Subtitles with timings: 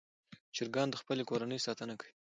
[0.55, 2.13] چرګان د خپلې کورنۍ ساتنه کوي.